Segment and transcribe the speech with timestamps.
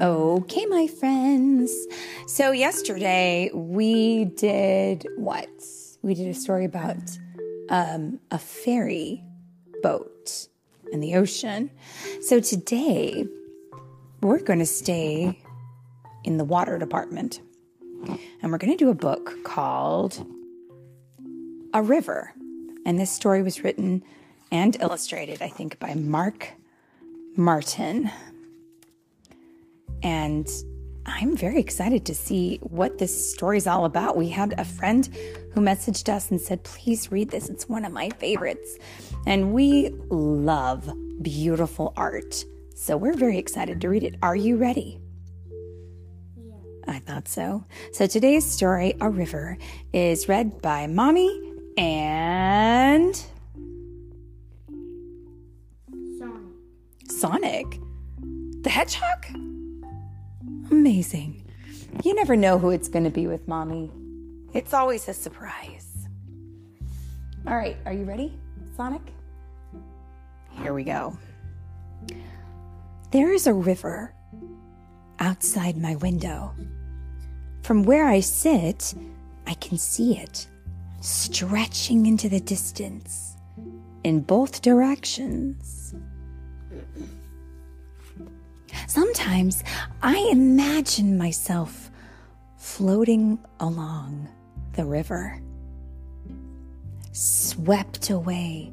[0.00, 1.70] Okay, my friends.
[2.26, 5.50] So, yesterday we did what?
[6.00, 7.18] We did a story about
[7.68, 9.22] um, a ferry
[9.82, 10.48] boat
[10.90, 11.70] in the ocean.
[12.22, 13.26] So, today
[14.22, 15.38] we're going to stay
[16.24, 17.42] in the water department
[18.40, 20.24] and we're going to do a book called
[21.74, 22.32] A River.
[22.86, 24.02] And this story was written
[24.50, 26.54] and illustrated, I think, by Marc
[27.36, 28.10] Martin.
[30.02, 30.48] And
[31.06, 34.16] I'm very excited to see what this story is all about.
[34.16, 35.08] We had a friend
[35.52, 37.48] who messaged us and said, please read this.
[37.48, 38.76] It's one of my favorites.
[39.26, 40.88] And we love
[41.22, 42.44] beautiful art.
[42.74, 44.16] So we're very excited to read it.
[44.22, 45.00] Are you ready?
[46.36, 46.54] Yeah.
[46.86, 47.64] I thought so.
[47.92, 49.58] So today's story, A River,
[49.92, 51.28] is read by Mommy
[51.76, 53.14] and
[56.18, 56.40] Sonic.
[57.08, 57.80] Sonic.
[58.62, 59.49] The Hedgehog?
[60.70, 61.44] Amazing.
[62.04, 63.90] You never know who it's going to be with mommy.
[64.54, 66.06] It's always a surprise.
[67.46, 68.38] All right, are you ready,
[68.76, 69.02] Sonic?
[70.62, 71.16] Here we go.
[73.10, 74.14] There is a river
[75.18, 76.54] outside my window.
[77.62, 78.94] From where I sit,
[79.46, 80.46] I can see it
[81.00, 83.36] stretching into the distance
[84.04, 85.94] in both directions.
[88.86, 89.62] Sometimes
[90.02, 91.90] I imagine myself
[92.56, 94.28] floating along
[94.74, 95.40] the river,
[97.12, 98.72] swept away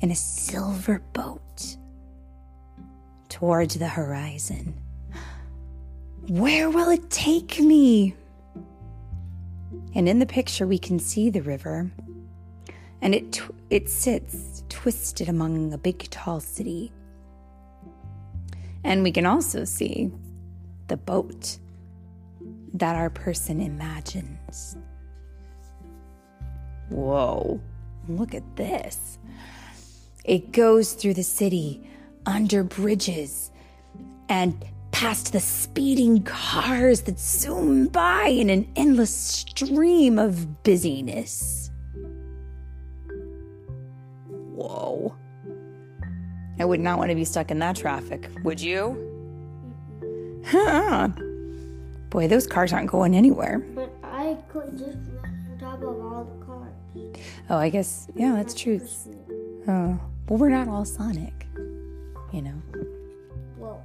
[0.00, 1.76] in a silver boat
[3.28, 4.74] towards the horizon.
[6.28, 8.14] Where will it take me?
[9.94, 11.90] And in the picture, we can see the river,
[13.02, 16.92] and it, tw- it sits twisted among a big, tall city.
[18.84, 20.12] And we can also see
[20.88, 21.58] the boat
[22.74, 24.76] that our person imagines.
[26.90, 27.60] Whoa,
[28.08, 29.18] look at this.
[30.24, 31.88] It goes through the city,
[32.26, 33.50] under bridges,
[34.28, 41.70] and past the speeding cars that zoom by in an endless stream of busyness.
[44.54, 45.14] Whoa.
[46.58, 49.10] I would not want to be stuck in that traffic, would you?
[50.46, 51.08] Huh.
[52.10, 53.58] Boy, those cars aren't going anywhere.
[53.74, 56.72] But I could just run on top of all the cars.
[57.50, 58.80] Oh, I guess, yeah, that's true.
[59.66, 59.98] Oh,
[60.28, 61.46] well, we're not all Sonic,
[62.32, 62.62] you know.
[63.58, 63.84] Well,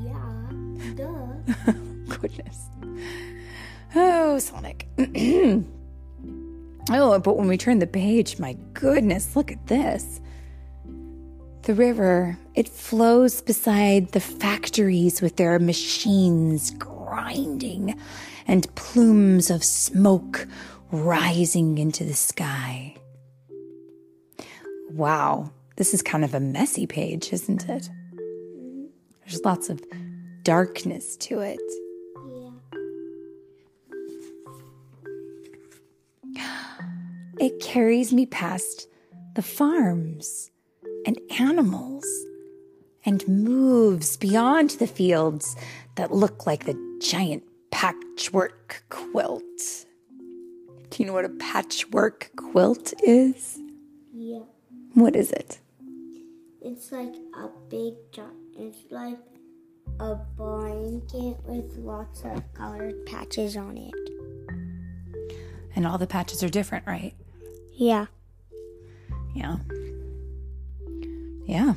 [0.00, 0.50] yeah,
[0.96, 1.72] duh.
[2.16, 2.68] Goodness.
[3.94, 4.88] Oh, Sonic.
[6.90, 10.20] oh, but when we turn the page, my goodness, look at this.
[11.64, 17.98] The river, it flows beside the factories with their machines grinding
[18.46, 20.46] and plumes of smoke
[20.90, 22.96] rising into the sky.
[24.90, 27.88] Wow, this is kind of a messy page, isn't it?
[29.24, 29.82] There's lots of
[30.42, 31.58] darkness to it.
[36.24, 36.76] Yeah.
[37.40, 38.86] It carries me past
[39.34, 40.50] the farms
[41.06, 42.04] and animals
[43.04, 45.56] and moves beyond the fields
[45.96, 49.42] that look like the giant patchwork quilt.
[50.90, 53.58] Do you know what a patchwork quilt is?
[54.12, 54.44] Yeah.
[54.94, 55.58] What is it?
[56.62, 58.32] It's like a big giant.
[58.56, 59.18] It's like
[60.00, 63.94] a blanket with lots of colored patches on it.
[65.76, 67.14] And all the patches are different, right?
[67.72, 68.06] Yeah.
[69.34, 69.56] Yeah.
[71.46, 71.74] Yeah.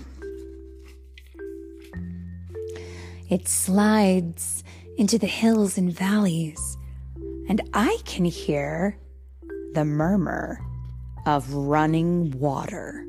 [3.29, 4.63] It slides
[4.97, 6.77] into the hills and valleys,
[7.49, 8.97] and I can hear
[9.73, 10.59] the murmur
[11.25, 13.05] of running water.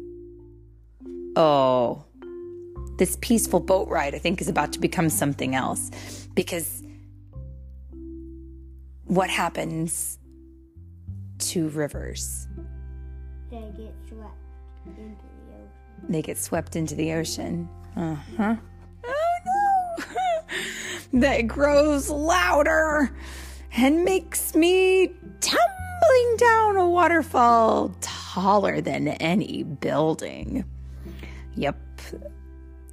[1.36, 2.04] Oh,
[2.98, 5.90] this peaceful boat ride, I think, is about to become something else
[6.34, 6.82] because
[9.04, 10.18] what happens
[11.38, 12.48] to rivers?
[13.50, 14.34] They get swept.
[16.08, 17.68] They get swept into the ocean.
[17.96, 18.56] Uh huh.
[19.04, 20.04] Oh no!
[21.20, 23.14] that grows louder
[23.72, 30.64] and makes me tumbling down a waterfall taller than any building.
[31.54, 31.76] Yep.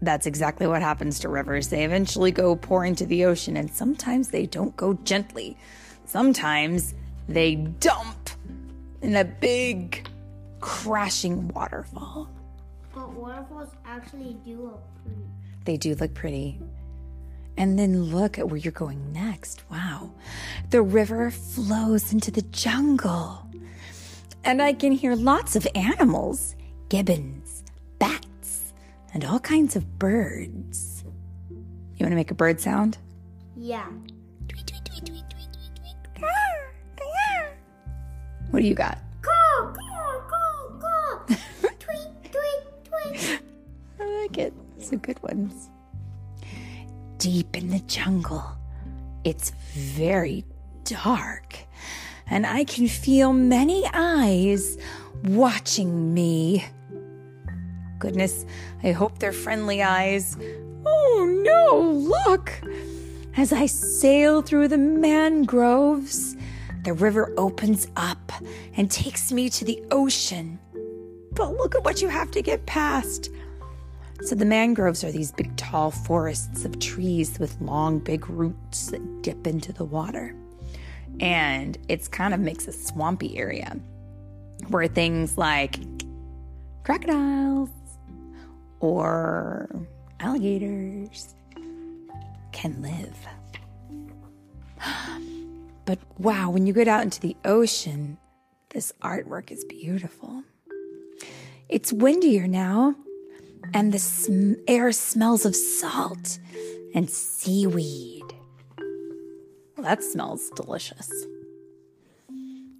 [0.02, 1.70] That's exactly what happens to rivers.
[1.70, 5.58] They eventually go pour into the ocean, and sometimes they don't go gently.
[6.06, 6.94] Sometimes
[7.28, 8.30] they dump
[9.02, 10.08] in a big
[10.60, 12.30] crashing waterfall.
[12.96, 15.22] But waterfalls actually do look pretty.
[15.66, 16.62] They do look pretty.
[17.58, 19.70] And then look at where you're going next.
[19.70, 20.12] Wow.
[20.70, 23.48] The river flows into the jungle.
[24.46, 26.56] And I can hear lots of animals
[26.88, 27.64] gibbons,
[28.00, 28.74] bats,
[29.14, 31.04] and all kinds of birds.
[31.50, 32.98] You want to make a bird sound?
[33.58, 33.88] Yeah.
[38.52, 39.00] What do you got?
[44.36, 45.02] Like it.
[45.02, 45.70] Good ones.
[47.18, 48.44] Deep in the jungle,
[49.24, 50.46] it's very
[50.84, 51.58] dark,
[52.28, 54.78] and I can feel many eyes
[55.24, 56.66] watching me.
[58.00, 58.46] Goodness,
[58.84, 60.38] I hope they're friendly eyes.
[60.86, 62.52] Oh no, look!
[63.38, 66.36] As I sail through the mangroves,
[66.84, 68.32] the river opens up
[68.76, 70.60] and takes me to the ocean.
[71.32, 73.30] But look at what you have to get past.
[74.24, 79.22] So, the mangroves are these big, tall forests of trees with long, big roots that
[79.22, 80.34] dip into the water.
[81.20, 83.78] And it's kind of makes a swampy area
[84.70, 85.80] where things like
[86.84, 87.70] crocodiles
[88.80, 89.70] or
[90.20, 91.36] alligators
[92.52, 93.18] can live.
[95.86, 98.18] But wow, when you get out into the ocean,
[98.70, 100.44] this artwork is beautiful.
[101.70, 102.96] It's windier now,
[103.74, 106.40] and the sm- air smells of salt
[106.94, 108.24] and seaweed.
[109.78, 111.12] Well, that smells delicious.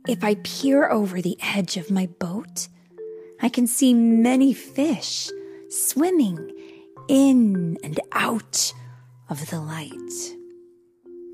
[0.08, 2.68] If I peer over the edge of my boat,
[3.42, 5.30] I can see many fish
[5.70, 6.52] swimming
[7.08, 8.74] in and out
[9.30, 10.36] of the light.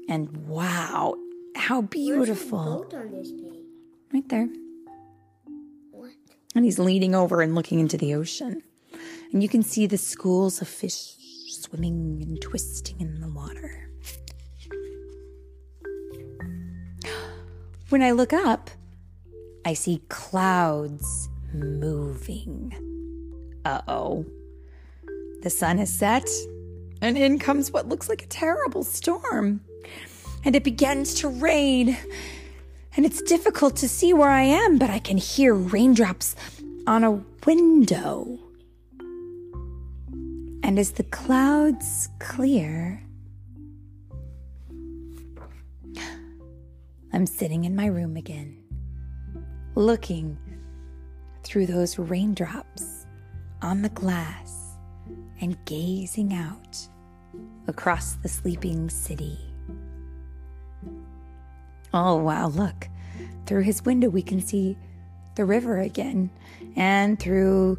[0.09, 1.15] And wow,
[1.55, 2.83] how beautiful.
[2.89, 3.65] Boat on this page.
[4.13, 4.49] Right there.
[5.91, 6.11] What?
[6.55, 8.63] And he's leaning over and looking into the ocean.
[9.31, 11.15] And you can see the schools of fish
[11.47, 13.89] swimming and twisting in the water.
[17.89, 18.69] When I look up,
[19.65, 22.73] I see clouds moving.
[23.65, 24.25] Uh oh.
[25.43, 26.27] The sun has set,
[27.01, 29.61] and in comes what looks like a terrible storm.
[30.43, 31.97] And it begins to rain.
[32.95, 36.35] And it's difficult to see where I am, but I can hear raindrops
[36.85, 38.39] on a window.
[40.71, 43.03] And as the clouds clear,
[47.11, 48.63] I'm sitting in my room again,
[49.75, 50.37] looking
[51.43, 53.05] through those raindrops
[53.61, 54.77] on the glass
[55.41, 56.79] and gazing out
[57.67, 59.37] across the sleeping city.
[61.93, 62.87] Oh, wow, look.
[63.45, 64.77] Through his window, we can see
[65.35, 66.29] the river again.
[66.77, 67.77] And through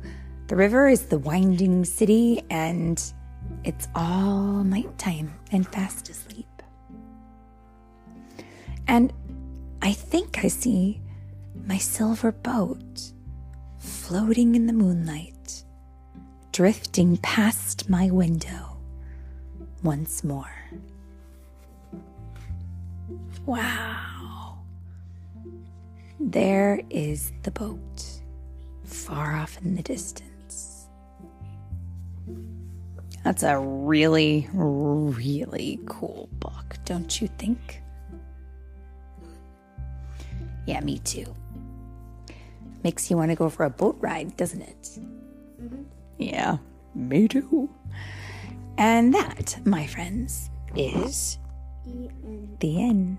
[0.52, 3.02] the river is the winding city, and
[3.64, 6.62] it's all nighttime and fast asleep.
[8.86, 9.14] And
[9.80, 11.00] I think I see
[11.64, 13.12] my silver boat
[13.78, 15.64] floating in the moonlight,
[16.52, 18.76] drifting past my window
[19.82, 20.54] once more.
[23.46, 24.58] Wow.
[26.20, 28.04] There is the boat,
[28.84, 30.31] far off in the distance.
[33.24, 37.80] That's a really, really cool book, don't you think?
[40.66, 41.26] Yeah, me too.
[42.82, 44.98] Makes you want to go for a boat ride, doesn't it?
[45.62, 45.82] Mm-hmm.
[46.18, 46.58] Yeah,
[46.94, 47.70] me too.
[48.78, 51.38] And that, my friends, is
[51.84, 52.56] The end.
[52.60, 53.18] the end.